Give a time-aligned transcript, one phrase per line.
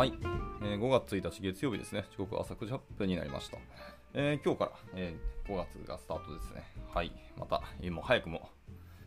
[0.00, 0.14] はい、
[0.62, 2.06] えー5月1日月曜日ですね。
[2.10, 3.58] 時刻は朝9時8分になりました。
[4.14, 6.64] えー今日から、えー5月がスタートですね。
[6.88, 8.48] はい、また、えーもう早くも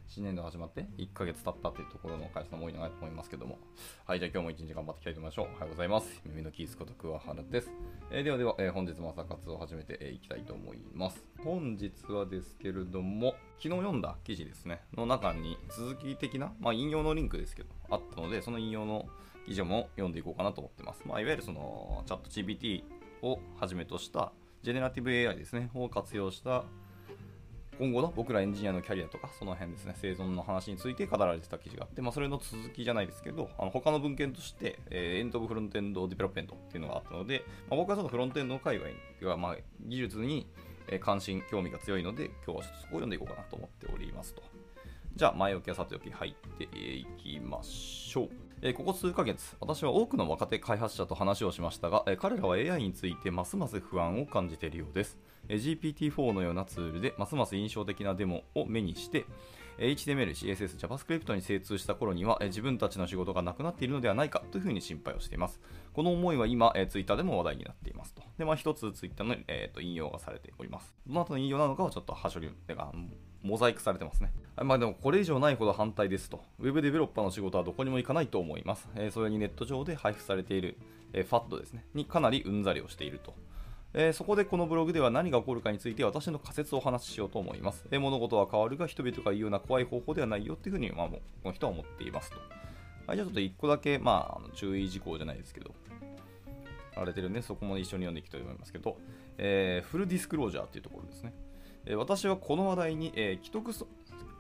[0.08, 3.58] 新年度始まって1ヶ月経ったというところの会社も多いのかなと思いますけども。
[4.06, 5.48] はい、じゃあ今日も一日頑張っていきたいと思いましょう。
[5.48, 6.22] おはようございます。
[6.28, 7.72] 耳のキースこと桑原です。
[8.12, 11.26] えーではでは、えー本日も朝活を始めていきたいと思います。
[11.44, 19.08] 本日はですけれども、昨日読んだ記事ですね、の中に続き的な、まあ、引用のリンクですけど、あったので、その引用の
[19.46, 21.04] 記事も読んでいこうかなと思ってます。
[21.06, 22.84] まあ、いわゆるそのチャット GPT
[23.22, 26.64] をはじめとしたジェネラティブ AI ですね、を活用した
[27.80, 40.48] 今後の僕らエンジニアのキャリアとか、その辺ですね、生存の話について語られてた記事があって、まあ、それの続きじゃないですけど、あの他の文献として、えー End of Front-End Development っていうのがあったので、まあ、僕はちょっとフロントエンドの界隈が、まあ、技術に
[41.00, 44.44] 関心、興味が強いので、今日はちょっとそこを読んでいこうかなと思っておりますと。
[45.16, 48.53] じゃあ、前置きはさておき入っていきましょう。
[48.66, 55.20] えここ数ヶ月、私は多くの若手開発者と話をしましたが、え彼らは AI についてますます不安を感じているようです。
[55.50, 59.26] え GPT-4 のようなツールでますます印象的なデモを目にして、
[59.78, 65.60] え HTML、CSS、JavaScript に精通した頃には、え自分たちの仕事がなくなっているのではないかというふうに心配をしています。
[65.92, 68.24] この思いは今、え、Twitter でも話題になっていますと。
[68.38, 70.96] で、まあ、一つ Twitter の、えーと引用がされております。
[71.06, 72.94] どの後の引用なのかはちょっと端折り、てか、
[73.44, 74.32] モザイクされてますね。
[74.56, 76.44] あまあでもこれ以上ないほど反対ですと。
[76.60, 78.88] Web デベロッパーの仕事はどこにも行かないと思います。
[78.96, 80.78] えーそれにネット上で配布されている、
[81.12, 81.86] えー FAT ですね。
[81.94, 83.34] にかなりうんざりをしていると。
[83.94, 87.86] えーそこでこのブログでは何が起こるかについて私の仮説をお話ししようと思います。
[87.92, 92.38] えー物事は変わるが人々が言うような怖い方法ではないよっていうふうに、まあ、もうこの人は思っていますと。
[93.06, 95.76] はい、じゃあちょっと1個だけ、まあ、注意事項じゃないですけど、
[96.96, 98.98] あれてるんで、そこも一緒に読んでいきたいと思いますけど、
[99.38, 101.34] えーフルディスクロージャーっていうところですね。
[101.96, 103.72] 私はこの話題に、えー既得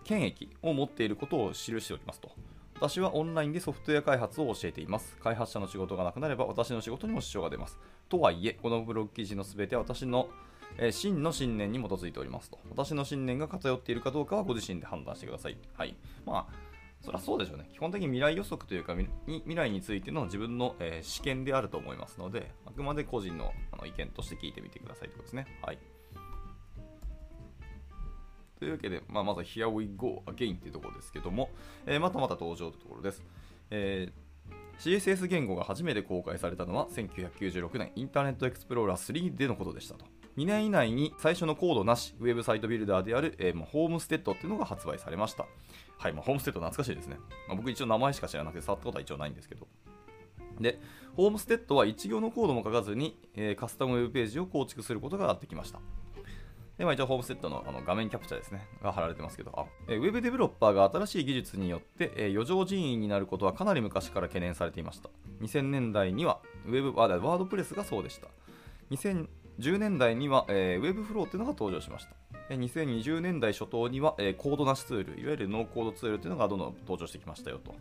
[0.03, 2.31] 権益を持っていることを記しておりますと。
[2.75, 5.15] 私はオンラインでソフトウェア開発を教えています。
[5.17, 7.79] 開発者の仕事がなくなれば私の仕事にも支障が出ます。
[8.09, 10.27] とはいえ、このブログ記事のすべては私の、
[10.77, 12.59] えー真の信念に基づいておりますと。
[12.69, 15.57] 私の信念が偏っているかどうかはご自身で判断してください。
[15.77, 15.95] はい。
[16.25, 16.53] まあ、
[17.01, 17.69] そりゃそうでしょうね。
[17.71, 25.47] 基本的に未来予測というか、未来についての自分の、えー試験であると思いますので、あくまで個人のあの意見として聞いてみてくださいということですね。
[25.61, 25.77] はい。
[28.63, 31.49] というわけで、まあ、まずは Here we go again というところですけども、
[31.85, 33.21] えーまたまた登場というところです。
[33.69, 34.23] えー
[34.79, 40.05] CSS 言語が初めて公開されたのは1996年 Internet Explorer 3でのことでしたと。
[40.35, 45.45] 2年以内に最初のコードなしウェブサイトビルダーである、えーまあ Homestead っていうのが発売されました。
[45.97, 47.17] はい、まあ、 Homestead 懐かしいですね。
[47.47, 49.67] まあ、僕一応名前しか知らなくて触ったことは一応ないんですけど。
[50.59, 50.79] で、
[51.15, 55.79] Homestead は1行のコードも書かずに、えーカスタムウェブページを構築することができました。
[56.83, 65.09] で、まあ、一応ホームステッドのあの画面キャプチャーですね、が貼られてますけど、あえーウェブデベロッパーが新しい技術によって、え余剰人員になることはかなり昔から懸念されていました。
[65.41, 68.27] 2000年代には、ウェブワーワードプレスがそうでした。
[68.91, 72.11] 2010年代には、えーウェブフローっていうのが登場しました。
[72.49, 77.73] 2020年代初頭には、えーコードなしツール、いわゆるノーコードツールっていうのがどんどん登場してきましたよと。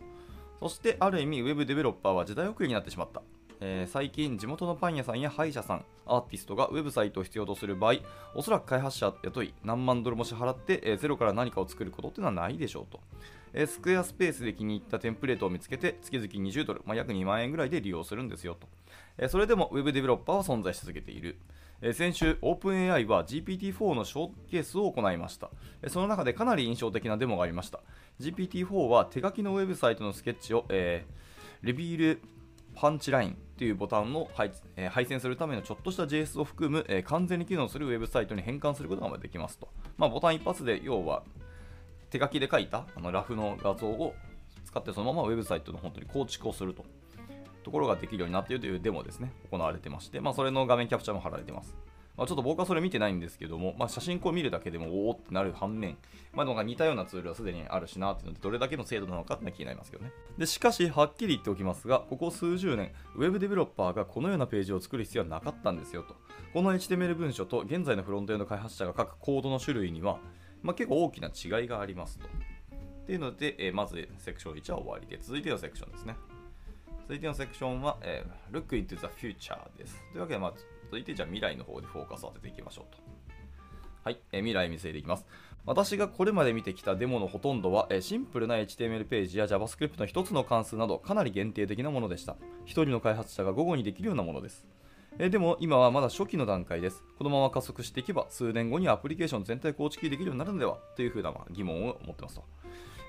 [0.61, 3.21] そして、ある意味、ウェブデベロッパーは時代遅れになってしまった。
[3.65, 7.95] えー最近、地元のパン屋さんや歯医者さん、アーティストがウェブサイトを必要とする場合、
[8.35, 12.99] おそらく開発者雇い、何万ドルも支払って、えーゼロから何かを作ることっていうのはないでしょうと。
[13.53, 18.67] えースクエアスペースで気に入ったテンプレートを見つけて、月々20ドル、まあ、約2万円ぐらいで利用するんですよと。
[19.17, 21.37] えそれでもウェブデベロッパーは存在し続けている。
[21.93, 25.49] 先週、OpenAI は GPT-4 のショーケースを行いました。
[25.87, 27.79] その中でかなり印象的なデモがありました。
[28.19, 31.23] GPT-4 は手書きのウェブサイトのスケッチを、えー
[31.63, 32.21] レビール
[32.75, 39.69] パンチラインというボタンを配,、えー配線するためのちょっとした JS を含む、えー完全に機能するウェブサイトに変換することができますと。
[39.97, 41.23] まあ、ボタン一発で要は
[42.09, 44.13] 手書きで書いたあのラフの画像を
[44.65, 46.85] 使ってそのままウェブサイトの本当に構築をすると
[47.63, 51.75] ところができるようになっているというデモですね、行われてまして、まあ、それの画面キャプチャーも貼られてます。
[52.15, 55.97] まあ、ちょっと僕はそれ見てないんですけども、まあ、写真こう見るだけでもおおってなる反面、
[56.33, 60.11] まあ、なんか似たようなツールはすでにあるしなっていうので、どれだけの精度なのかって気になりますけどね。
[60.37, 66.15] でしかし、はっきり言っておきますが、ここ数十年、ウェブデベロッパーがこのようなページを作る必要はなかったんですよと。
[66.53, 70.19] この HTML 文書と現在のフロントエンド開発者が書くコードの種類には、
[70.61, 72.27] まあ、結構大きな違いがありますと。
[72.27, 76.15] っていうので、えーまずセクション1は終わりで、続いてのセクションですね。
[77.01, 80.01] 続いてのセクションは、えー Look into the future です。
[80.11, 80.53] というわけで、まあ、
[80.93, 83.01] 続いてじゃあ未来の方でフォーカスを当てていきましょうと。
[84.03, 85.25] はい、えー未来見据えていきます。
[85.65, 92.35] 私がこれまで見てきたデモのほとんどは、えーシンプルな HTML ページや JavaScript の一つの関数などかなり限定的なものでした。
[92.65, 94.67] 一人の開発者が午後にできるようなものです。
[95.17, 97.03] えーでも今はまだ初期の段階です。
[97.17, 102.43] このまま加速していけば数年後にアプリケーション全体構築できるようになるのではというふうな疑問を持ってますと。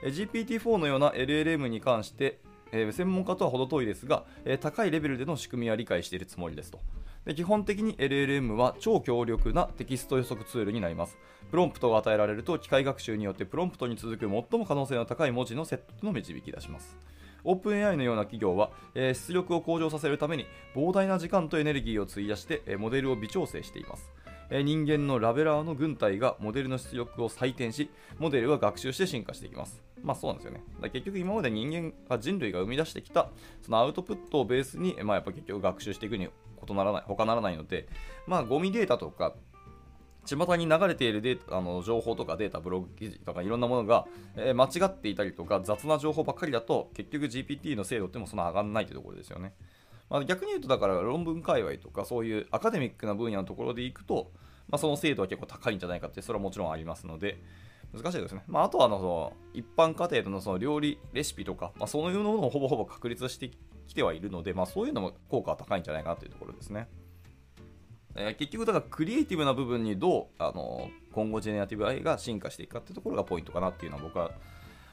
[0.04, 2.40] えー GPT-4 のような LLM に関して、
[2.74, 6.80] えー、専門家とは程遠いですが、えー、高いレベルでの仕組みは理解しているつもりですと。
[7.24, 11.16] で基本的に LLM は超強力なテキスト予測ツールになります。
[11.50, 14.28] プロンプトが与えられると機械学習によってプロンプトに続く最
[14.58, 16.98] も可能性の高い文字のセットの導き出します。
[17.44, 24.10] オープン AI のような企業は、えー、出力を向上させるために膨大な時間とエネルギーを費やして、え、モデルを微調整しています。
[24.50, 29.82] え、人間のラベラーの軍隊がモデルの出力を採点し、モデルは学習して進化していきます。
[30.04, 30.62] まあそうなんですよね。
[30.80, 33.30] だ結局今まで人間が人類が生み出してきた
[33.62, 36.28] そのアウトプットをベースに、まあ、やっぱ結局学習していくに
[36.68, 37.88] 異ならない、他ならないので、
[38.26, 39.34] まあゴミデータとか、
[40.26, 44.06] 巷に流れているデータあの情報とかデータ、ブログ記事とかいろんなものが、
[44.36, 49.54] えー、間違っていたりとか雑な情報ばっかりだと結局 GPT の精度ってもそんな上がらないというところですよね。
[50.08, 54.32] まあ、逆に言うとだから論文界隈とかそういうアカデミックな分野のところでいくと、
[54.68, 57.38] まあ、その精度は結構高いんじゃないかってそれはもちろんありますので、
[57.94, 58.42] 難しいですね。
[58.46, 63.50] まあ、あとはあのその一般家庭でのその料理レシピとか、まあ、そういうものをほぼほぼ確立して
[63.86, 66.88] きてはいるので、まあ、そういうのも効果は高いんじゃないかなというところですね。
[68.16, 74.30] えー、結局、だからクリエイティブな部分にどうあの今後ジェネラティブ AI が進化していくかっていうところがポイントかなっていうのは僕は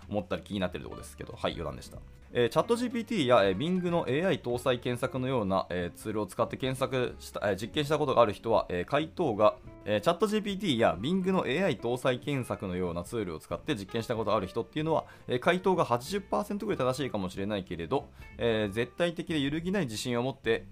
[0.09, 1.97] 思ったり気になってるところですけど、はい、余談でした。
[2.33, 20.65] えー、チャット GPT や、えー、Bing の AI 搭載検索のような、えー、ツールを使って検索した、えー、実験したことがある人は、えー、回答が、えー、チャット GPT や Bing の AI 搭載検索のようなツールを使って実験したことがある人っていうのは、えー、回答が80%ぐらい正しいかもしれないけれど、えー、絶対的で揺るぎない自信を持って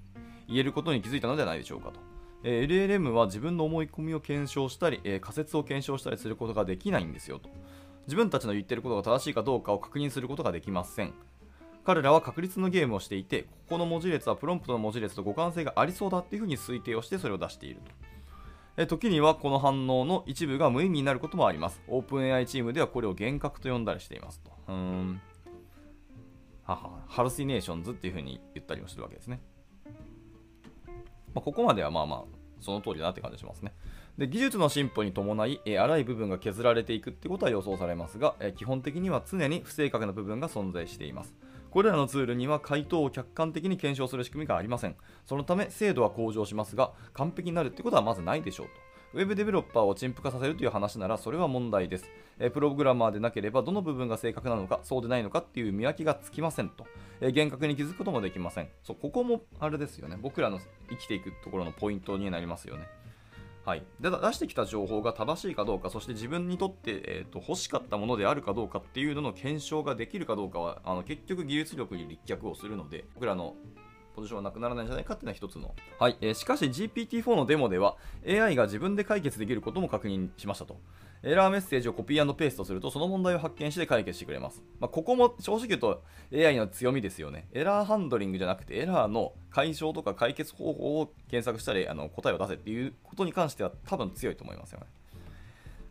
[0.48, 2.00] 言えることに気づいたのではないでしょうかと。
[2.42, 7.50] えー、LLM は自分の思い込みを検証したり、えー、仮説を検証したりすることができないんですよと。
[8.08, 11.14] 自分たちの言ってることが正しいかどうかを確認することができません。
[11.84, 17.92] 彼らは確率のゲームをしていて、ここの文字列はプロンプトの文字列と互換性がありそうだっていうふうに推定をしてそれを出していると。
[18.78, 21.82] え時にはこの反応の一部が無意味になることもあります。
[21.88, 24.52] オープン AI チームではこれを幻覚と呼んだりしていますと。
[24.68, 25.22] うーん。
[26.64, 29.42] はは、ハルシネーションズっていうふうに言ったりもするわけですね。
[31.34, 32.24] まあ、ここまではまあまあ、
[32.62, 33.74] その通りだなって感じしますね。
[34.18, 41.36] で技術の進歩に伴い、え荒い部分が削られていくってことは予想されますが、え基本的には常に不正確な部分が存在しています。
[41.72, 44.96] これらのツールには回答を客観的に検証する仕組みがありません。
[45.26, 48.74] そのため精度は向上しますが、完璧になるってことはまずないでしょうと。
[49.14, 52.06] ウェブデベロッパーを陳腐化させるという話ならそれは問題です。
[52.40, 56.86] えプログラマーでなければどの部分が正確なのか、そうでないのかっていう見分けがつきませんと。
[57.22, 58.70] え厳格に気づくこともできません。
[58.84, 60.18] そう、ここもあれですよね。
[60.22, 62.88] 僕らの生きていくところのポイントになりますよね。
[63.66, 73.56] はい、で出してきた情報が正しいかどうか、そして自分にとって、えーと、欲しかったものであるかどうかっていうのの検証ができるかどうかは、あの結局技術力に立脚をするので、僕らの
[74.20, 75.74] ポジションはなくならないんじゃないかっていうのは一つの。
[75.98, 77.96] はい、えー、しかし GPT-4 のデモでは
[78.28, 80.78] AI が自分で解決できることも確認しましたと。
[81.24, 84.64] エラーメッセージをコピーペーストすると、その問題を発見して解決してくれます。
[84.80, 87.48] まあ、ここも正直言うと AI の強みですよね。
[87.54, 94.86] エラーハンドリングじゃなくて、エラーの解消とか解決方法を検索したり、あの答えを出せっていうことに関しては多分強いと思いますよね。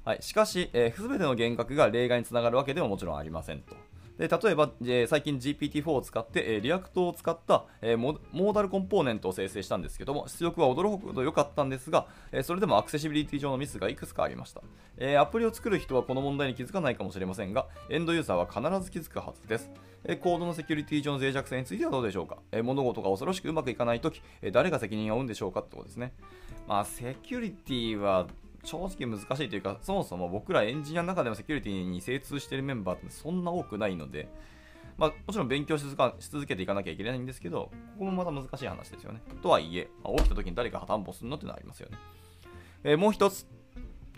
[0.05, 3.77] はい、しかし、えー、全ての幻覚が例外につながるわけではもちろんありませんと。
[4.19, 14.62] で例えば、えー、最近 GPT-4 を使って、えー、 React を使った、えー、モーダルコンポーネントを生成したんですけども出力は驚くほど良かったんですが、えそれでもアクセシビリティ上のミスがいくつかありました、
[14.97, 19.70] えアプリを作る人はこの問題に気づかないかもしれませんがエンドユーザーは必ず気づくはずです、
[20.04, 26.12] えコードのセキュリティ上の脆弱性についてはどうでしょうか、え物事が恐ろしくうまくいかないとき、え誰が責任を負うんでしょうかってことですね。
[26.66, 28.26] まあセキュリティは
[28.65, 34.29] 正直難しいというか、そもそも僕らエンジニアの中でもセキュリティに精通しているメンバーってそんな多くないので、
[34.97, 35.85] まあ、もちろん勉強し
[36.19, 39.23] 続けていかなきゃいけないんですけど、ここもまた難しい話ですよね。
[39.43, 41.99] とはいえ、まあ、起きた時に誰が担保するのってのはありますよね。
[42.85, 43.47] えー、もう一つ、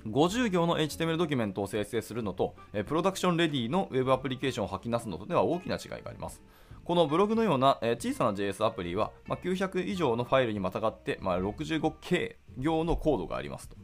[0.07, 6.41] 50行の HTML ドキュメントを生成するのと、えー、プロダクションレディの Web アプリケーションを吐き出すのとでは大きな違いがあります。
[6.85, 13.77] このブログのような、え、小さな JS アプリは、ま、900以上のファイルにまたがって、まあ、65K 行のコードがありますと。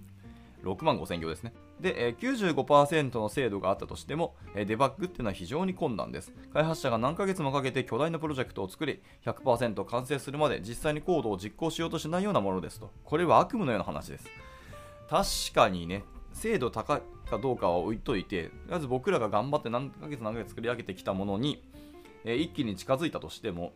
[0.67, 1.53] 6万5000行ですね。
[1.81, 6.33] で、95%の精度があったとしても、デバッグっていうのは非常に困難です。
[6.53, 12.91] 開発者が何ヶ月もかけて巨大なプロジェクトを作り、100%完成するまで実際にコードを実行しようとしないようなものですと。
[13.05, 14.29] これは悪夢のような話です。
[15.09, 21.63] 確かにね、精度高いかどうかは置いといて、とりあえず僕らが頑張って何ヶ月何ヶ月作り上げてきたものに、
[22.25, 23.73] 一気に近づいたとしても、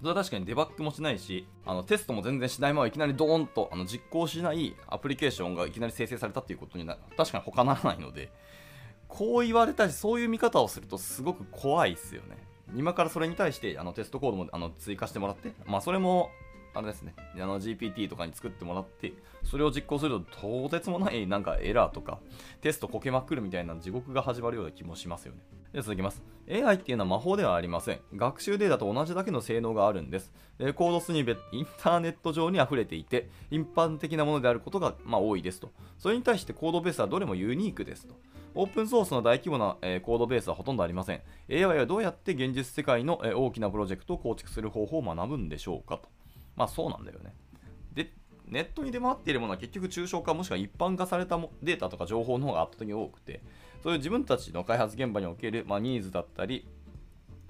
[0.00, 8.32] それは確かにデバッグもしないし、あのテストも全然しないままいきなりドーンとあの実行しないアプリケーションがいきなり生成されたっていうことにな確かに他ならないので、
[9.08, 12.38] こう言われたり、そういう見方をするとすごく怖いですよね。
[12.74, 16.30] 今からそれに対してあのテストコードもあの追加してもらって、まあそれも
[16.72, 19.12] あれですね、あの GPT とかに作ってもらって、
[19.44, 22.20] それを実行するととてつもないなんかエラーとか、
[22.62, 25.40] テストこけまくるみたいな地獄が始まるような気もしますよね。
[25.74, 26.22] 続きます。
[26.50, 28.00] AI っていうのは魔法ではありません。
[28.16, 30.32] 学習データと同じだけの性能があるんです。
[30.58, 35.70] えコードスニベット、インターネット上に溢れていて、一般的なものであることが、まあ、多いですと。
[35.96, 38.16] それに対してコードベースはどれもユニークですと。
[38.56, 41.22] オープンソースの大規模な、え、コードベースはほとんどありません。
[41.48, 46.08] AI はどうやって現実世界の、え、大きなプロジェクトを構築する方法を学ぶんでしょうかと。
[46.56, 47.32] まあそうなんだよね。
[47.94, 48.12] で、
[48.48, 53.40] ネットに出回っているものは結局抽象化もしくは一般化されたデータとか情報の方が圧倒的に多くて、
[53.82, 56.66] そういう自分たちの開発現場における、まあ、ニーズだったり、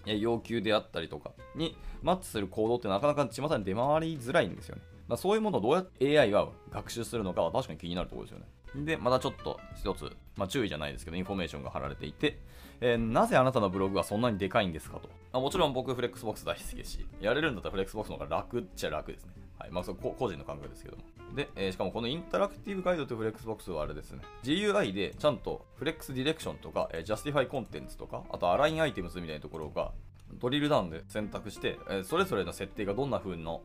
[0.06, 4.82] 要求であったりとかにマッチするコードってなかなか巷に出回りづらいんですよね。
[5.08, 8.46] まあ、そういうものをどうやって AI は学習するのかは確かに気になるところですよね。
[8.87, 12.38] で、またちょっと一つ、まあ、注意じゃないですけど、インフォメーションが貼られていて、
[12.80, 15.08] えー、なぜあなたのブログがそんなにでかいんですかと。
[15.32, 19.32] まあ、もちろん僕、フレックスボックス大好きですし、やれるんだったらフレックスボックスの方が楽っちゃ楽ですね。
[19.61, 19.71] はい。
[19.71, 21.02] まあ、そ個人の感覚ですけども。
[21.37, 24.23] で、えー、しかもこの Interactive Guide to Flexbox はあれですね。
[24.43, 29.93] GUI でちゃんと flex-direction とか、えー、 justify-content とか、あと align-items みたいなところが、
[30.40, 33.62] ドリルダウンで選択して、えー、それぞれの設定がどんな風の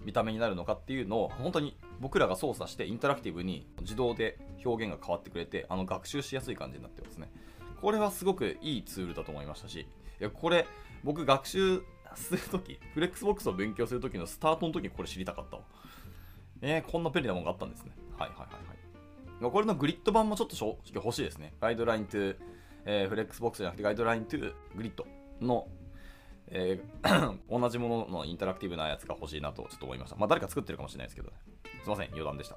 [0.00, 7.30] 見た目になるのかっていうのを本当に僕らが操作してインタラクティブに自動で表現が変わってくれてあの学習しやすい感じになってますね
[7.80, 9.86] これはすごくいいツールだと思いましたしい
[10.20, 10.66] やこれ
[11.04, 11.82] 僕学習
[12.16, 15.62] するときフレックスボックスを勉強するときのスタートのときにこれ知りたかったわ。
[16.60, 17.92] えー、こんな便利なものがあったんですね。
[18.18, 19.52] はいはいはいはい。
[19.52, 21.54] これのグリッド版もちょっと正直欲しいですね。
[21.60, 22.36] guideline to、
[22.84, 25.06] えー、 Flexbox じゃなくて guideline to grid
[25.40, 25.68] の
[26.50, 30.16] えー 同じもののインタラクティブなやつが欲しいなとちょっと思いました。
[30.16, 31.36] まあ誰か作ってるかもしれないですけど、ね、
[31.82, 32.56] すいません、余談でした。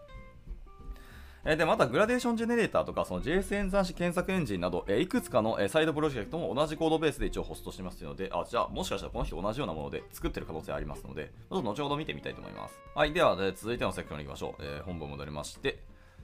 [1.43, 12.79] えで、またグラデーションジェネレーターとか、その JS 演算子検索エンジンなど、えいくつかの、えサイドプロジェクトも同じコードベースで一応ホストしてますので、あ、じゃあもしかしたらこの人同じようなもので作ってる可能性ありますので、ちょっと後ほど見てみたいと思います。
[12.93, 14.63] はい、では、で続いてのセクションに行きましょう。
[14.63, 15.79] えー、本文戻りまして、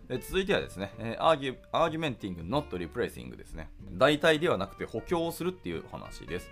[0.09, 3.69] え続いてはですね、えー、アーギュアーギュメンティング、not replacing ですね。
[3.93, 6.51] 代替ではなくて補強をするっていうお話です。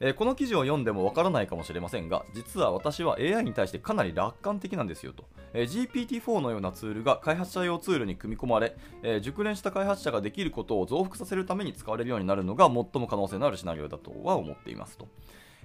[0.00, 5.24] えー、この記事を読んでもわからないかもしれませんが、実は私は AI に対してかなり楽観的なんですよと。
[5.52, 15.08] えー、GPT-4 のようなツールが開発者用ツールに組み込まれ、えー、熟練した開発者ができることを増幅させるために使われるようになるのが最も可能性のあるシナリオだとは思っていますと。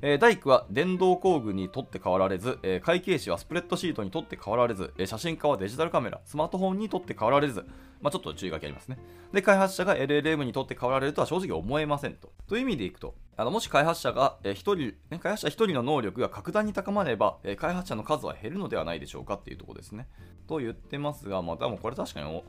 [0.02, 7.66] えー、大工は電動工具にとって変わられず、えー、会計士はスプレッドシートにとって変わられず、えー、写真家はデジタルカメラ、スマートフォンにとって変わられず、
[8.02, 8.98] まあ、ちょっと注意書きありますね。
[9.34, 12.32] で、開発者が LLM にとって変わられるとは正直思えませんと。
[12.48, 14.78] という意味でいくと、あのもし開発者が、えー、1人、
[15.10, 20.08] ね、開発者1人の能力が格段に高まれば、えー、開発者の数は減るのではないでしょうかっていうところですね。
[20.48, 22.44] と言ってますが、まあ、多分これ確かに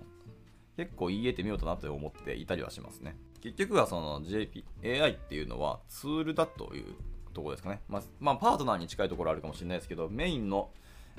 [0.76, 3.16] 結構言えてみようとなと思っていたりはしますね。
[3.42, 6.95] 結局はその JP、AI っていうのはツールだという
[7.32, 7.80] とこですかね。
[7.88, 10.70] まあ、まあ、パートナーに近いところあるかもしれないですけど、メインの、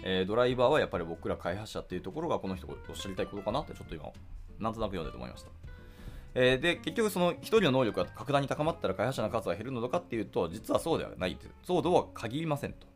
[0.03, 4.09] えー、ドライバーはやっぱり僕ら開発者っていうところがこの人がおっしゃりたいことかなってちょっと今、
[4.59, 5.49] なんとなく読んでて思いました。
[6.33, 12.87] えー、で、結局その1人の能力が格段に高まったら開発者の数は減るのかっていうと、実はそうではないそうとは限りませんと。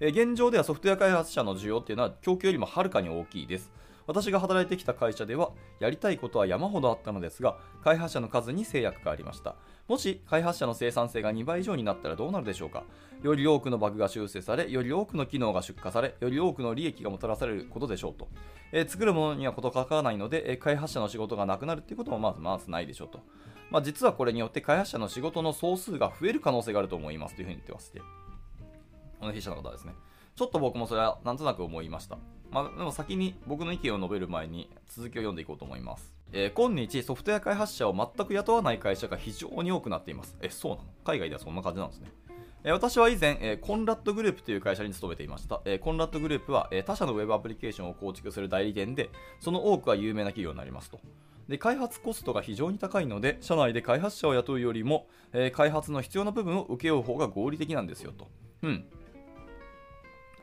[0.00, 3.70] えー、現状ではソフトウェア開発者の需要っていうのは供給よりもはるかに大きいです。
[4.08, 9.54] 私が働いてきた会社ではやりたいことは山ほどあったのですが開発者の数に制約がありました
[9.86, 12.82] もし開発者の生産性が2倍以上になったらどうなるでしょうか
[13.22, 18.28] より多くのバグが修正され、より多くの機能が出荷され、より多くの利益がもたらされることでしょうと。
[18.70, 23.20] えー、作るものには事欠からないので、えー、開発者の仕事がなくなるということもまずまずないでしょうと。
[23.70, 27.98] まあ、実はこれによって開発者の仕事の総数が増える可能性があると思いますというふうに言ってまして。
[27.98, 29.94] この筆者の方ですね。
[30.36, 32.18] ちょっと僕もそれはなんとなく思いました。
[32.50, 36.12] まあ、でも先に僕の意見を述べる前に続きを読んでいこうと思います。
[36.32, 40.36] えー、今日ソフトウェア開発者を全く雇わない会社が非常に多くなっています。
[40.40, 40.84] え、そうなの？
[41.04, 42.10] 海外ではそんな感じなんですね。
[42.64, 45.62] えー、私は以前、えー、コンラッドグループという会社に勤めていました。
[45.64, 51.00] えー、コンラッドグループは、え他社のウェブアプリケーションを構築する代理店で、その多くは有名な企業になりますと。
[51.48, 58.28] で開発コストが非常に高いので、社内で開発者を雇うよりも、え開発の必要な部分を請け負う方が合理的なんですよと。
[58.62, 58.84] うん。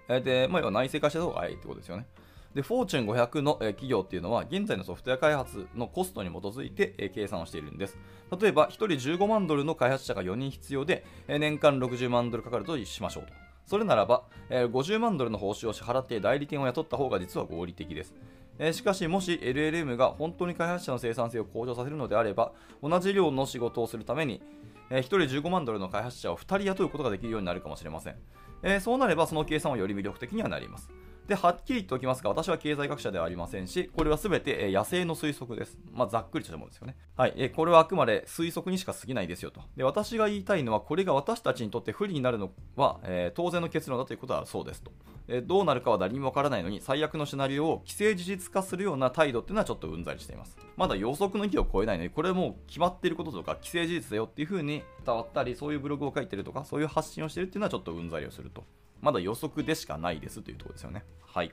[0.08, 2.06] で、まあ、要は内製化した方がいいってことですよね。
[2.54, 7.98] で、フォーチュン500の企業っていうのは、現在のソフトウェア開発のコストに基づいて計算をしているんです。
[8.40, 13.34] 例えば、1人15万ドルの開発者が4人必要で、年間60万ドルかかるとしましょうと。
[13.66, 18.14] それならば、50万ドルの報酬を支払って代理店を雇った方が実は合理的です。
[18.58, 24.42] えしかし、もし LLM が本当に開発者の生産性を向上させるのであれば、同じ量の仕事をするために、
[24.90, 28.16] え1人15万ドルの開発者を2人雇うことができるようになるかもしれません。
[28.64, 30.90] えそうなれば、その計算はより魅力的にはなります。
[31.28, 35.80] ではっきり言っておきますが、私は経済学者ではありませんし、これはすべて、野生の推測です。
[35.92, 36.96] まあ、ざっくりとしたものですよね。
[37.18, 39.62] はい、これはあくまで推測にしか過ぎないですよと。
[39.76, 44.92] で、私が言いたいのは、これが私たちにとって不利になるのは、えー、当然の結論だということはそうですと。
[45.28, 50.56] えどうなるかは誰にもわからないのに、最悪のシナリオを既成事実化するような態度っていうのはちょっとうんざりしています。
[50.78, 58.64] まだ予測の域を超えないのに、これもう決まっていることとか、既成事実だよっていう風に伝わったり、そういうブログを書いてるとか、そういう発信をしてるっていうのはちょっとうんざりをすると。
[59.02, 61.04] まだ予測でしかないですというところですよね。
[61.22, 61.52] はい。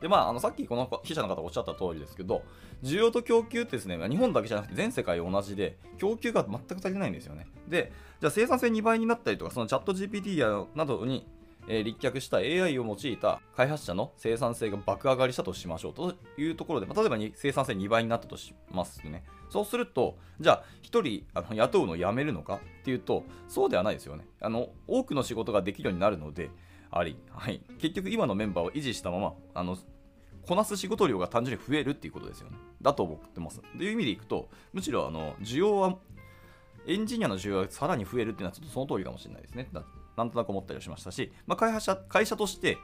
[0.00, 2.42] で、まあ、あのさっきこの記者の方おっしゃった通りですけど、
[2.82, 7.48] 需要と供給ってですね、日本だけじゃなくて全世界同じで、供給が全く足りないんですよね。
[7.68, 11.26] で、じゃあ生産性2倍になったりとか、そのチャット GPT やなどに、
[11.68, 19.24] え、立脚した AI を用いた開発者の生産性が爆上がりしたとしましょうというところで、まあ、例えばに生産性2倍になったとしますね。
[19.50, 22.56] そうすると、じゃあ1人あの雇うのをやめるのか？
[22.80, 24.26] っていうと、そうではないですよね。
[24.40, 26.50] あの多くの仕事ができるようになるので、
[26.90, 29.76] あり、はい、結局今のメンバーを維持したまま、あの
[30.46, 32.56] こなす仕事量が単純に増えるっていうことですよね。
[32.80, 33.60] だと思ってます。
[33.60, 35.98] という意味でいくと、むしろあの需要は、
[36.86, 39.68] エンジニアの需要がさらに増えるっていうのはちょっとその通りかもしれないですね。
[39.72, 39.82] だ
[40.18, 42.76] なんとなく思ったりしましたし、まあ、会社会社として、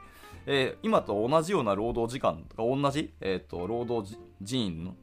[0.47, 4.95] えー、今と同じような労働時間とか同じ、えーと、労働人員の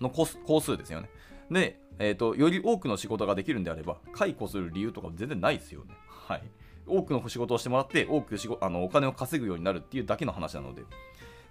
[0.00, 1.10] の工数ですよね。
[1.50, 5.94] で、えーと、より多くの仕事ができるんであれば、解雇する理由とか全然ないですよね。
[6.08, 6.42] はい。
[6.86, 10.82] 多くの仕事をしてもらって、多く仕事あのお金を稼ぐようになるっていうだけの話なので、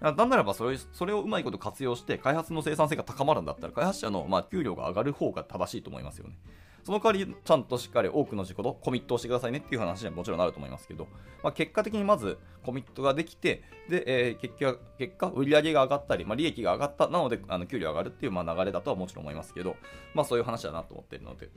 [0.00, 6.36] なんならばそれそれをうまいこと活用して開発の生産性が高まるんだったら開発者のまあ給料が上がる方が正しいと思いますよね。
[6.88, 11.06] その代わりちゃんとしっかり多くの仕事コミットをしてくださいねっていう話にはもちろんなると思いますけど、
[11.42, 19.76] まあ、結果的にまずコミットができてで、えー、結果結果売上が上がったり、まあ、利益が上がったなのであの給料上がるっていうまあ流れだとはもちろん思いますけど、
[20.14, 21.50] まあ、そういう話だなと思っているので。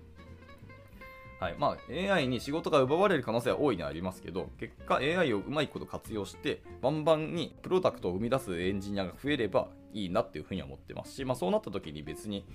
[1.39, 1.55] はい。
[1.57, 12.45] まあ、AI に仕事が奪われる可能性は大いにありますけど、結果 AI をうまいこと活用して、バンバンにプロダクトを生み出すエンジニアが増えればいいなっていうふうに思ってますし、まあ、そうなった時に別に、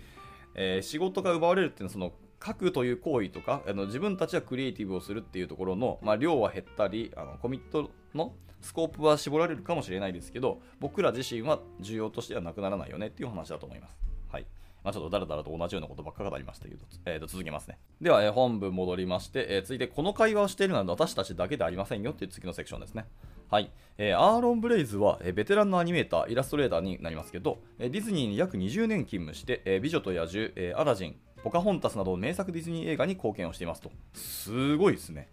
[0.54, 2.12] えー、仕事が奪われるっていうのはその
[2.44, 13.96] 書くという行為とかあの自分たちはクリエイティブをするっていうところの、まあ、量は減ったりあのコミットのスコープは絞られるかもしれないですけど僕ら自身は重要としてはなくならないよねっていう話だと思います。
[14.28, 14.46] はい
[14.86, 17.78] まあ、ちょっとだらだらと同じようなことばっか語りましたけど、えー、と続けますね。
[18.00, 23.06] では、えー、本文戻りまして、えー、続いてこの会話をしているのは私たちだけでありませんよっていう次のセクションですね。
[23.50, 23.72] はい。
[23.98, 31.16] えー、アーロン・ブレイズは、えー、ベテランのアニメーター、イラストレーターになりますけど、えー、ディズニーに約20年勤務して、えー、美女と野獣、えー、アラジン、
[31.46, 33.92] ポカホンタスなど名作ディズニー映画に貢献をしていますと。
[34.14, 35.28] すごいですね。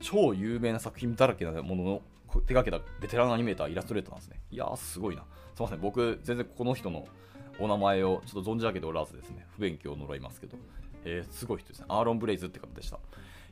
[0.00, 2.02] 超有名な作品だらけなものの
[2.46, 4.40] 手掛けたベテランアニメーター、イラストレーターなんですね。
[4.50, 5.24] いやー、すごいな。
[5.54, 7.06] すいません、僕、全然この人の
[7.58, 10.56] お名前をちょっと存じ上げておらずですね、不勉強を呪いますけど、
[11.04, 11.84] えー、すごい人ですね。
[11.90, 12.98] アーロン・ブレイズって方でした。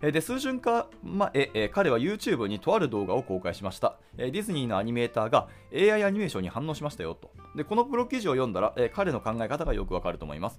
[0.00, 3.98] えで、数瞬間前、え彼は YouTube にとある動画を公開しました。
[4.16, 7.30] えディズニーのアニメーターが AI アニメーションに反応しましたよと。
[7.54, 10.58] で、このプロ記事を読んだら、え彼の考え方がよくわかると思います。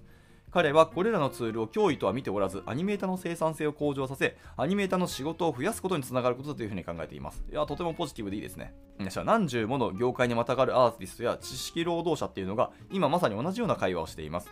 [0.50, 7.44] 彼はこれらのツールを脅威とは見ておらず、アニメーターの生産性を向上させ、アニメーターの仕事を増やすことにつながることだというふうに考えています。
[7.52, 8.74] いや、とてもポジティブでいいですね。
[9.26, 14.50] 何十もの業界にまたがるアーティストや知識労働者っていうのが、今まさに同じような会話をしています。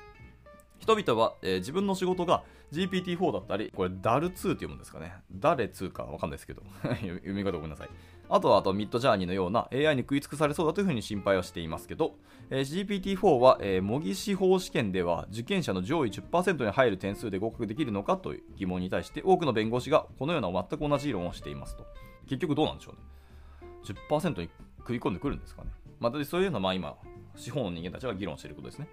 [0.79, 5.13] 人々は、えー、自分の仕事が GPT-4 だったり、これ DAL2 っていうもんですかね。
[5.31, 7.89] 誰2かわかんないですけど、 読み方ごめんなさい。
[8.29, 12.15] あとはあとミッドジャーニーのような AI に食い尽くされそうだというふうに心配はしていますけど、
[12.49, 12.85] えー、
[13.19, 21.85] GPT-4 は、えー、模擬司法試験では受験者の上位10%に入る点数で合格できるのかという疑問に対して多くの弁護士がこのような全く同じ議論をしていますと。
[22.27, 23.01] 結局どうなんでしょうね。
[24.09, 25.69] 10%に食い込んでくるんですかね。
[25.99, 26.95] まあ、そういうのはまあ今、
[27.35, 28.87] 司法の人間たちが議論していることですね。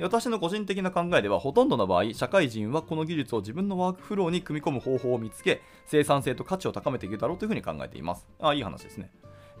[0.00, 8.26] 私の個人的な考えでは、ほとんどの場合、社会人はこの技術を自分のワークフローに組み込む方法を見つけ、生産性と価値を高めていくだろうというふうに考えています。
[8.40, 9.10] あ、いい話ですね。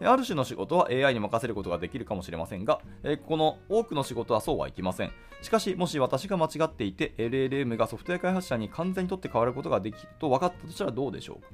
[0.00, 5.12] ある種の仕事は AI に任せることができるかもしれませんが、えこの多くの仕事はそうはいきません。
[5.42, 11.48] しかし、もし私が間違っていて、LLM がソフトウェア開発者に完全にとって変わることができると分かったとしたらどうでしょうか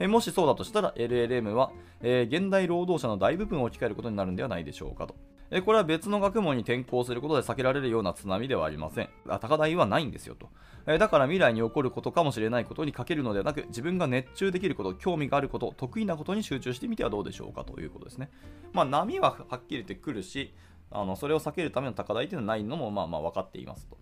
[0.00, 5.16] えもしそうだとしたら LLM は、えー、現代労働者の大部分を置き換えることになるんではないでしょうかと。
[5.64, 9.08] これは別の学問に転校することで避けられるような津波ではありません。
[9.40, 10.50] 高台はないんですよと。
[10.98, 18.30] だから未来に起こることかもしれないことにかけるのではなく、自分が熱中できること、興味があること、得意なことに集中してみてはどうでしょうかということですね。
[18.72, 20.54] まあ、波ははっきり言ってくるし、
[20.90, 23.98] あのそれを避けるための高台というのはないのもまあまあ分かっていますと。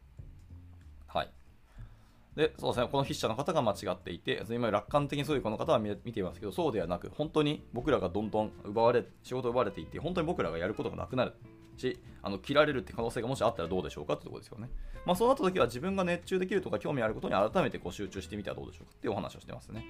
[2.37, 11.33] で、そうですね、この筆者の方が間違っていて、今楽観的にそういうこの方は見ていますけど、そうではなく、本当に僕らがどんどん奪われ、仕事を奪われていって、本当に僕らがやることがなくなる
[11.79, 14.69] し、あの切られるって可能性がもしあったらどうでしょうかってところですよね。
[15.07, 19.85] まあ、そうなった時は自分が熱中できるとか興味あることに改めてこう集中してみてはどうでしょうかっていうお話をしてますね。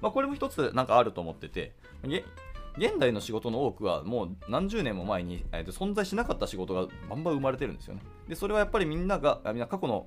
[0.00, 1.74] まあ、これも一つなんかあると思ってて、
[2.76, 8.02] 現代の仕事の多くはもう何十年も前に、えー、存在しなかった仕事がバンバン生まれてるんですよね。
[8.28, 10.06] でそれはやっぱりみんながみんな過去の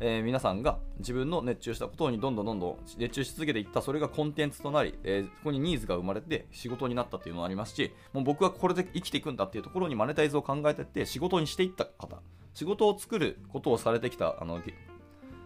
[0.00, 12.20] えー、皆さんが自分の熱中したことにどんどんどんどん熱中し続けていったそれがコンテンツとなり、えー、ここにニーズが生まれて仕事になったっていうのもありますしもう僕はこれで生きていくんだっていうところにマネタイズを考えていって仕事にしていった方
[12.54, 14.60] 仕事を作ることをされてきたあの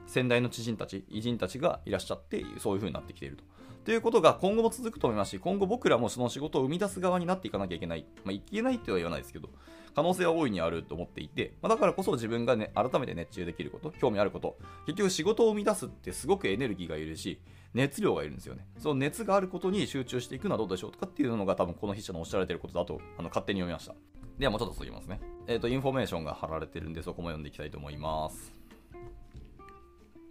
[0.07, 3.45] 先代の知人たち偉人たちがいらっしゃってそういう風になってきていると。
[3.85, 8.05] ということが今後も続くと思いますし、今後僕らもその仕事を生み出す側になっていかなきゃいけない。
[8.25, 9.49] まあ、いけないとは言わないですけど、
[9.94, 17.40] 可能性は大いにあると思っていて、まあ、だからこそ自分がね、改めて熱中できること、興味あること、結局仕事を生み出すってすごくエネルギーがいるし、
[17.74, 18.66] 熱量がいるんですよね。
[18.79, 23.94] その熱があることに集中していくのはどうでしょうとかっていうのが多分この筆者のおっしゃられてることだとあの勝手に読みました。
[24.38, 25.20] ではもうちょっと続きますね。
[25.46, 28.53] えっ、ー、と、インフォメーションが貼られてるんでそこも読んでいきたいと思います。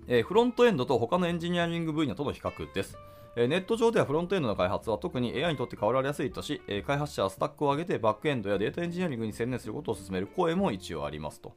[0.08, 2.98] えー、フロントエンドと他のエンジニアリング分野との比較です。
[3.36, 11.54] ネット上ではフロントエンドの開発は特に AI にとって変わられやすいとし、開発者はスタックを上げてバックエンドやデータエンジニアリングに専念することを進める声も一応ありますと。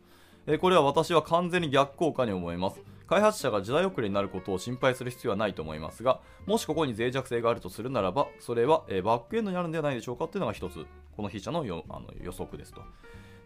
[0.60, 2.80] これは私は完全に逆効果に思います。
[3.06, 12.82] 開発者が時代遅れになることを心配する必要はないと思いますが、もしここに脆弱性があるとするならば、それはバックエンドにあるんではないでしょうかというのが一つ、この筆者のあの予測ですと。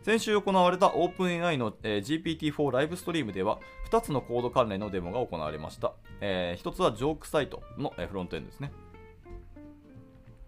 [0.06, 3.58] 先週行われた OpenAI の、えー、GPT-4 ライブストリームでは
[3.90, 5.94] 2つのコード関連のデモが行われました。
[6.20, 8.70] えー、1つはジョークサイトの、えー、フロントエンドですね。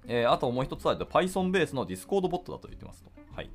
[0.07, 3.11] えー、あともう1つは Python ベースの Discord ボットだと言ってますと。
[3.35, 3.51] はい、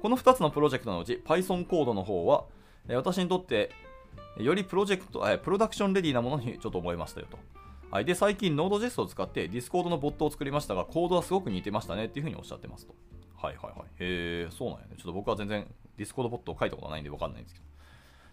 [0.00, 2.44] この2つのプロジェクトのうち Python コードの方は、
[2.86, 3.72] えー、私にとって
[4.38, 7.36] よりプロジェクト、えー、プロダクションレディなものにちょっと思いましたよと。
[7.90, 12.94] はい、で最近 Node.js を使って Discord のボットを作りましたがコードはすごく似てましたねっていうふうにおっしゃってますと。
[13.36, 13.88] はいはいはい。
[14.00, 14.94] へえ、そうなんやね。
[14.96, 17.66] ちょっと僕は全然 Discord ボットを書いたことないんでわかんないんですけど。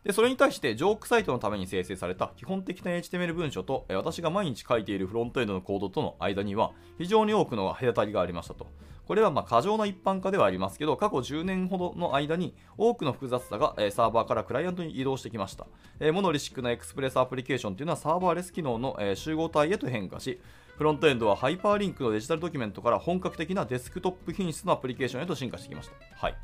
[0.05, 8.67] で、それに対して、ジョークサイトのために生成された基本的な HTML 文書と、私が毎日書いているフロントエンドのコードとの間には、非常に多くの隔たりがありましたと。
[9.07, 15.67] これはま過剰な一般化ではありますけど、過去10年ほどの間に多くの複雑さがサーバーからクライアントに移動してきました。
[16.11, 20.39] モノリシックな Express アプリケーションというのはサーバーレス機能の集合体へと変化し、
[20.77, 25.95] フロントエンドはハイパーリンクのデジタルドキュメントから本格的なデスクトップ品質のアプリケーションへと進化してきました。
[26.15, 26.35] はい。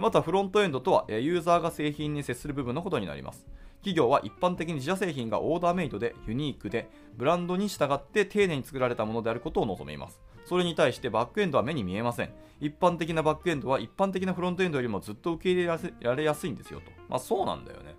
[0.00, 3.46] またフロントエンドとはユーザーが製品に接する部分のことになります。
[3.80, 10.20] 企業は一般的に自社製品がオーダーメイドでユニークでブランドに従って丁寧に作られたものであることを望みます。
[10.46, 12.30] それに対してバックエンドは目に見えません。
[12.60, 16.90] 一般的なバックエンドは一般的なフロントエンドよりもずっと受け入れられやすいんですよと。
[17.10, 17.94] まあそうなんだよね。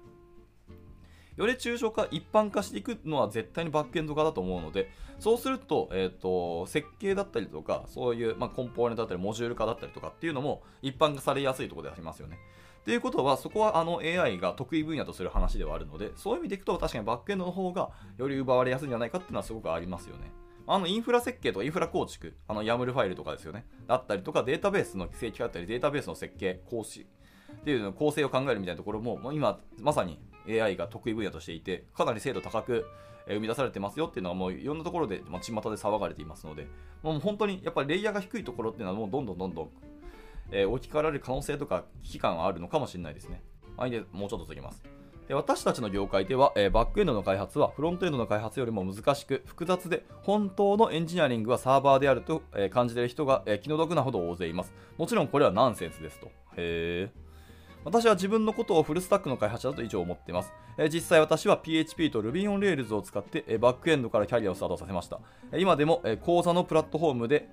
[1.40, 12.40] より抽象化、一般化していくのは絶対にバックエンド化だと思うので、そうすると、えっ、ー、と、設計だったりとか、そういう、まあ、コンポーネントだったり、モジュール化だったりとかっていうのも一般化されやすいところでありますよね。
[12.84, 20.34] ということは、そこはあの AI が得意分野とする話ではあるので、そういう意味でいくと、確かにバックエンドの方がより奪われやすいんじゃないかっていうのはすごくありますよね。
[20.68, 23.66] あのインフラ設計とかインフラ構築、あの YAML ファイルとかですよね。
[23.88, 27.08] だったりとか、データベースの正規だったり、データベースの設計、講師
[27.52, 32.86] っていうの構成を考えるみたいなところも、もう今、まさに AI が得意分野としていて、かなり精度高く
[33.28, 36.68] 生み出されてますよっていうのはもういろんなところで、まあ、巷で騒がれていますので、
[37.04, 39.70] もう本当にやっぱりレイヤーが低いところっていうのはもうどんどんどんどん、
[40.52, 43.42] えー、置き換えられる可能性とか危機感はあるのかもしれないですね。
[43.78, 44.84] はい、でもうちょっと続きます。
[45.32, 54.74] 私たちの業界では、えー、バックエンドの開発はフロントエンドの開発よりも難しく複雑で本当のエンジニアリングはサーバーであると、えー、感じている人が、え、気の毒なほど大勢います。
[54.98, 56.32] もちろんこれはナンセンスですと。
[56.58, 57.29] へー。
[57.86, 60.52] 私は自分のことをフルスタックの開発者だと以上思っています。
[60.78, 65.20] え実際私は PHP と Ruby on Rails を使って、えバックエンドからキャリアをスタートさせました。
[65.58, 67.50] 今でも、え講座のプラットフォームで、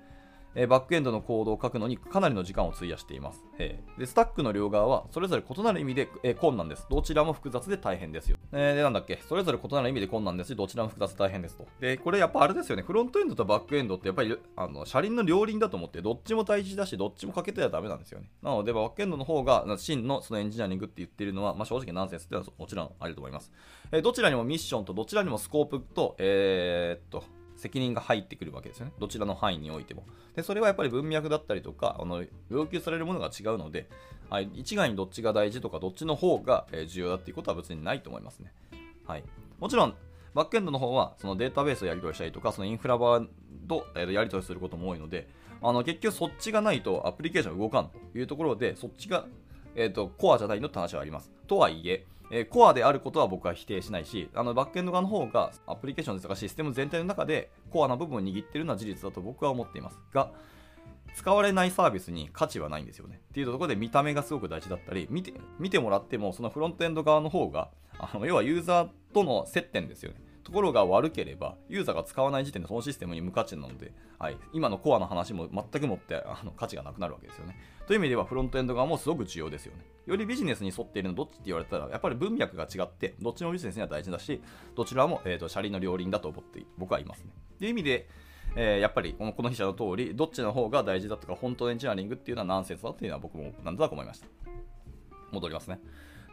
[0.59, 3.45] えバックエンドのコードを書くのにかなりの時間を費やしています。
[3.59, 6.87] えでスタックの両側はそれぞれ異なる意味で、え困難です。
[6.89, 8.37] どちらも複雑で大変ですよ。
[8.51, 11.67] えー、で、なんだっけ、それぞれ異なる意味で困難ですし、どちらも複雑で大変ですと。
[11.79, 18.29] で、これやっぱあれですよね、フロントエンドとバックエンドってやっぱりあの車輪の両輪だと思って、どっちも大事だし、どっちもかけてはダメなんですよね。
[18.41, 23.51] なので、バックエンドの方が真のそのエンジニアリングって言ってるのは、まあ、正直ナンセンスってのはもちろんあると思います。
[23.91, 27.23] えー、どちらにもミッションとどちらにもスコープと、えー、っと、
[27.57, 28.93] 責任が入ってくるわけですよね。
[28.99, 30.05] どちらの範囲においても。
[30.35, 33.89] で、それはやっぱり文脈だったりとか、あの要求されるものが違うので、
[34.29, 38.53] はい、一概にどっちが大事とか、どっちの方が重要だっていうことは別にないと思いますね。
[39.05, 39.23] はい。
[39.59, 39.95] もちろん、
[40.33, 43.21] バックエンドの方は、そのデータベースをやり取りしたりとか、そのインフラ側
[43.67, 45.27] とやり取りすることも多いので、
[45.61, 49.25] あの結局そっちがないとアプリケーション動かんというところで、そっちが、
[49.75, 51.31] えーと、コアじゃないのって話はあります。
[51.47, 59.99] とはいえ、えー、コアであることは僕は否定しないし、あのバックエンド側の方がアプリケーションですとかシステム全体の中でコアな部分を握っているのは事実だと僕は思っています。
[60.13, 60.31] が、
[61.15, 63.21] 使われないサービスに価値はないんですよね。
[63.29, 70.21] っていうところで見た目がすごく大事だったり、見て見てもらってもそのフロントエンド側の方が、あの要はユーザーとの接点ですよね。
[70.43, 77.57] ところが悪ければ、ユーザーが使わない時点でそのシステムに無価値なので、はい、今のコアの話も全くもってあの価値がなくなるわけですよね。
[77.85, 79.83] という意味ではフロントエンド側もすごく重要ですよね。
[80.07, 84.41] よりビジネスに沿っているのどっちって言われたら、やっぱり文脈が違って、どっちもビジネスには大事だし、
[84.73, 87.31] どちらも、えーと、車輪の両輪だと思って僕はいますね。
[87.59, 88.07] という意味で、
[88.55, 94.27] えー、やっぱりこのこの筆者の通り、どっちの方が大事だとか、本当のエンジニアリングっていうのはナンセンスだっていうのは僕もなんだと思いました。
[95.31, 95.79] 戻りますね。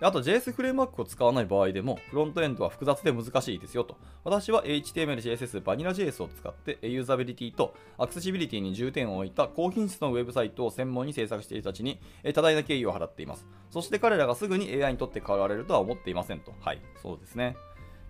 [0.01, 3.97] あと JS フレームワークを使わない場合でも、フロントエンドは複雑で難しいですよと。
[4.23, 12.01] 私は HTML、CSS、バニラ JS を使って、ユーザビリティとアクセシビリティに重点を置いた高品質のウェブサイトを専門に制作している人たちに
[12.35, 13.47] 多大な敬意を払っています。
[13.71, 16.53] そして彼らがすぐに AI にとって変わられるとは思っていませんと。
[16.61, 17.57] はい、そうですね。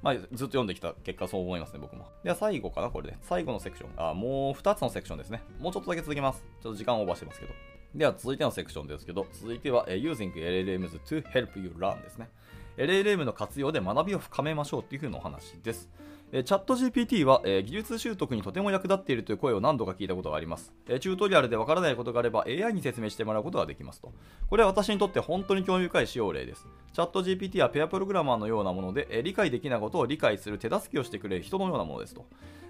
[0.02, 2.06] まあ、ずっと読んできた結果そう思いますね、僕も。
[2.22, 3.16] では最後かな、これで。
[3.22, 3.90] 最後のセクション。
[3.96, 5.42] あ、もう2つのセクションですね。
[5.58, 6.44] もうちょっとだけ続けます。
[6.62, 7.73] ちょっと時間オーバーしてますけど。
[7.94, 12.28] では続いてのセクションですけど、続いては、Using LLMs to help you learn ですね。
[12.76, 15.88] LLM の活用で学びを深めましょうというふうなお話です。
[16.33, 20.74] チャット GPT は、え、技術習得にとても役立っているという声を何度か聞いたことがあります。
[20.88, 24.12] え、チュートリアルでわからないことがあれば AI に説明してもらうことができますと。
[24.50, 26.66] これは私にとって本当に興味深い使用例です。
[26.94, 32.24] チャット GPT はペアプログラマーのようなもので、え、理解できないことを理解する手助けをしてくれる人のようなものですと。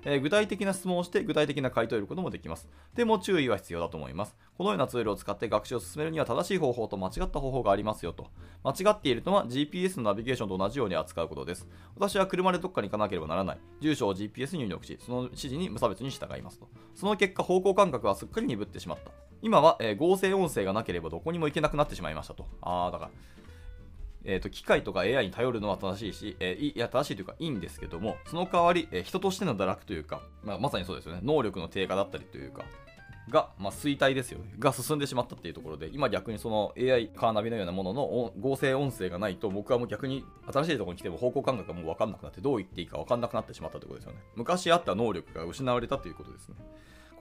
[0.06, 2.66] え具体的な質問をして具体的な回答を得ることもできます。
[2.94, 4.34] でも注意は必要だと思います。
[4.56, 8.28] このようなツールを使って学習を進めるには正しい方法と間違った方法がありますよと。
[8.62, 11.68] 間違っているのは GPS のナビゲーションと同じように扱うことです。
[11.94, 13.58] 私は車でどっかに行かなければならない。
[13.82, 16.68] 住所を GPS に入力し、その指示に無差別に従いますと。
[16.94, 19.10] その結果、方向感覚はすっかり鈍ってしまった。
[19.42, 22.46] 今は、え、合成音声がなければどこにも行けなくなってしまいましたと。
[22.62, 23.10] あー、だから、
[24.24, 32.64] えーと、機械とか AI に頼るのは正しいし、えー、いや正しいというかいいんですけども、その代わり、えー、人としての堕落というか、まあ、まさにそうですよね、能力の低下だったりというか、
[33.30, 34.52] が、まあ、衰退ですよね。
[34.58, 44.20] が進んでしまったっていうところで、今逆にその AI カーナビのようなものの合成音声がないと、僕はもう逆に新しいところに来ても方向感覚がもう分かんなくなって、どう言っていいか分かんなくなってしまったということですよね。
[44.36, 46.56] 昔あった能力が失われたということですね。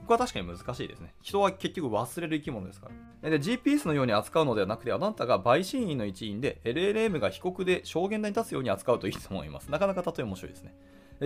[0.04, 1.14] ここは確かに難しいですね。
[1.22, 2.90] 人は結局忘れる生き物ですか
[3.22, 3.30] ら。
[3.30, 9.70] で、GPS のように扱うのではなくて、あなたが陪審員の一員で、LLM が被告で証言台に立つように扱うといいと思います。
[9.70, 10.74] なかなか例え面白いですね。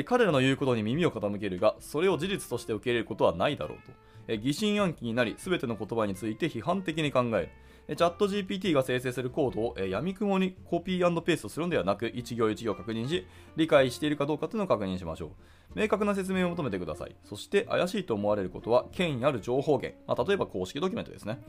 [0.05, 3.79] 彼らの言うことに耳を傾けるが、それを事実として受け入れることはないだろう
[4.29, 4.37] と。
[4.37, 7.49] 疑心暗鬼になり、全ての言葉について批判的に考える。
[7.89, 15.31] チャット GPT が生成するコードを闇雲にコピーペーストするのではなく、一行一行確認し、理解しているかどうかというのを確認しましょう。
[15.75, 17.17] 明確な説明を求めてください。
[17.25, 21.41] そして怪しいと思われることは権威ある情報源、まあ、例えば公式ドキュメントですね、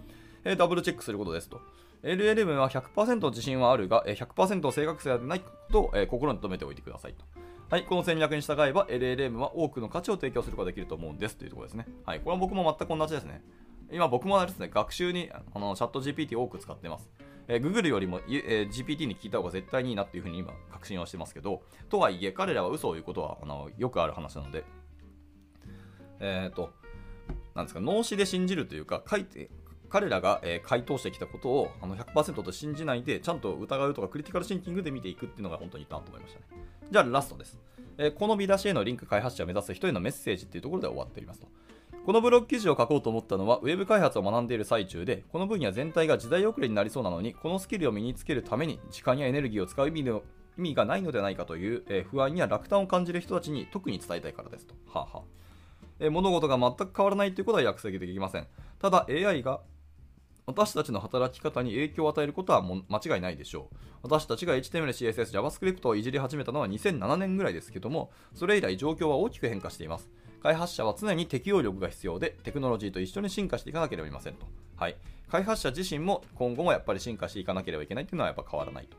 [0.45, 1.59] えー、ダブルチェックすることですと。
[2.03, 7.25] LLM は100%自信はあるが、100%正確性はないことを、えー、心に留めておいてくださいと。
[7.69, 11.85] はい、この戦略に従えば LLM は多くの価値を提供することができると思うんですというところですね。
[12.05, 13.43] はい、これは僕も全く同じですね。
[13.91, 17.09] 今僕もですね、学習にあのチャット GPT 多く使ってます。
[17.47, 24.63] えー、Google よりも、えー、GPT に聞いた方が絶対にいいなっていうふうに今確信はしてますけど、とはいえ彼らは嘘を言うことはあのよくある話なので、
[26.19, 26.71] えっ、ー、と、
[27.55, 29.49] なんですか、脳死で信じるというか、書いて、
[29.89, 36.45] 彼らが、えー、回答してきたことをあの100%と信じないで、ちゃんと疑うとかクリティカルシンキングで見ていくっていうのが本当にいいなと思いましたね。
[36.91, 37.57] じゃあラストです。
[37.97, 41.47] えー、この見出しへのリンク開発者を目指す人へのメッセージっていうところで終わっておりますと。
[42.05, 50.23] このブログ記事を書こうと思ったのは、ウェブ開発を学んでいる最中で、この分野全体が時代遅れになりそうなのに、このスキルを身につけるために、時間やエネルギーを使う意味の
[50.57, 54.75] 意味がないのではないかという、え、不安や落胆を感じる人たちに特に伝えたいからですと。
[54.87, 55.39] はあはあ、
[55.99, 58.47] え、物事が全く変わらないということは約束できません。
[58.79, 59.61] ただ AI が
[60.45, 63.75] 私たちの働き方に影響を与えることはも間違いないでしょう。
[64.01, 70.09] 私たちが HTML、CSS、JavaScript をいじり始めたのは2007年ぐらいですけども、それ以来状況は大きく変化しています。
[70.41, 74.47] 開発者は常に適応力が必要で、テクノロジーと一緒に進化していかなければいけませんと。
[74.77, 74.95] はい。
[75.29, 78.97] 開発者自身も今後もやっぱり進化していかなければいけないというのはやっぱ変わらないと。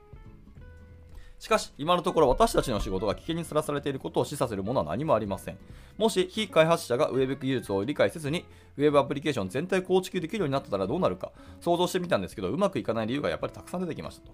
[1.38, 5.58] しかし、今のところ私たちの仕事が危険にさらされていることを示唆するものは何もありません。
[5.96, 8.44] もし、非開発者が Web 技術を理解せずに、
[8.76, 14.32] Web アプリケーション全体構築できるようになったらどうなるか、想像してみたんですけど、うまくいかない理由がやっぱりたくさん出てきましたと。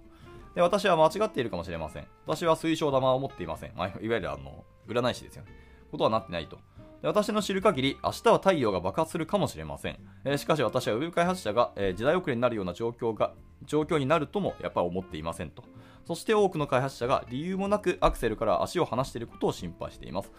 [0.56, 2.06] で私は間違っているかもしれません。
[2.26, 3.72] 私は推奨玉を持っていません。
[3.76, 5.52] まあ、いわゆるあの占い師ですよね。
[5.90, 6.58] ことはなってないと。
[7.02, 9.98] 私の知る限り、明日は太陽が爆発するかもしれません。
[10.24, 15.62] えー、しかし私は Web 開発者が、えー、時代遅れになるような状況が状況になるともやっぱり思っていませんと。
[16.06, 20.32] そして多くの開発者が理由もなくアクセルから足を離していることを心配しています。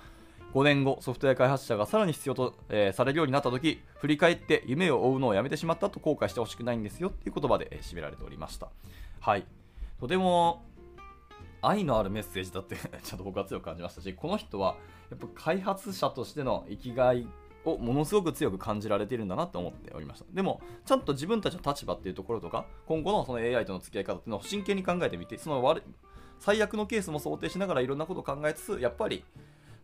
[0.53, 8.69] 5年後、ソフトウェア開発者がさらに必要と、えー、されるようになったとき、振り返って夢を追うのをやめてしまったと後悔してほしくないんですよっていう言葉で、えー、締められておりました。
[9.19, 9.45] はい。
[9.99, 10.63] とても
[11.61, 14.77] 愛のあるメッセージだって ちょっと僕は強く感じましたし、この人は
[15.09, 17.27] やっぱ開発者としての生きがい
[17.65, 20.25] をものすごく強く感じられているんだなと思っておりました。
[20.33, 25.83] でも、ちゃんと自分たちの立場っていうところとか、今後のその AI との付き合い方っていうのを真剣に考えてみて、その悪
[26.39, 29.23] 最悪のケースも想定しながらいろんなことを考えつつ、やっぱり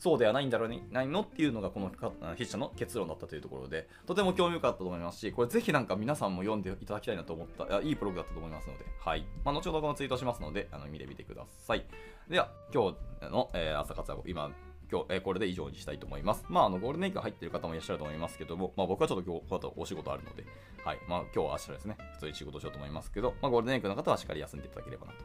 [0.03, 1.89] そうではないんだろうにないのっていうのがこの
[2.33, 7.79] 筆者の結論だったというところでとても興味深かったと思いますしこれぜひなんか皆さんも読んでいただきたいなと思った。
[7.79, 9.25] いいプログだったと思いますので、はい。
[9.45, 11.85] まあ、後ほどこのツイートしますのであの見てみてください。
[12.29, 14.51] では今日の、えー、朝活は今
[14.93, 16.45] 今日、えー、これで以上にしたいと思います。
[16.49, 20.45] まあ、あの、ゴールデンウィーク入ってる方もいらっしゃると思いますけども、まあ僕はちょっと今日、この後お仕事あるので、
[20.85, 20.99] はい。
[21.09, 25.23] まあ今日は明日ですね、普通に仕事しようと思いますけど、まあゴールデンウィークの方はしっかり休んでいただければなと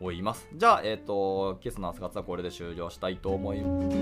[0.00, 0.46] 思います。
[0.54, 3.96] じゃあ、えっ、ー、と、ケースの朝活はこれで終了したいと思います。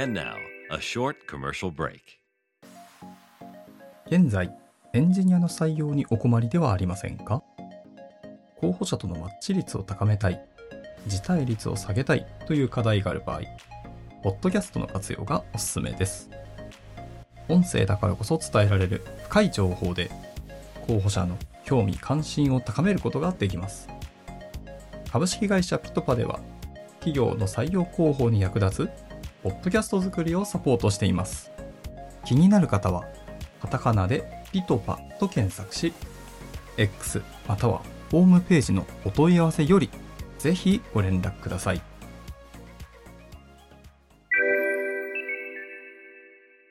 [0.00, 0.36] And now,
[0.70, 2.00] a short commercial break.
[4.06, 4.50] 現在、
[4.94, 7.42] エンジニアの採用にお困りではありませんか？
[8.56, 10.49] 候補者とのマッチ率を高めたい
[11.06, 13.40] 辞退率を下げたいという課題がある場合、
[14.22, 16.30] ポッドキャストの活用がおすすめです。
[17.48, 20.10] 音声だからこそ伝えられる深い情報で、
[20.86, 23.88] 候補者の興味関心を高めることができます。
[25.10, 26.40] 株式会社ピトパでは、
[27.00, 28.90] 企業の採用広報に役立つ、
[29.42, 31.50] ポッドキャスト作りをサポートしています。
[32.24, 33.04] 気になる方は、
[33.60, 35.92] カタカナでピトパと検索し、
[36.76, 39.90] X またはホームページのお問い合わせより
[40.40, 41.89] ぜひご連絡ください。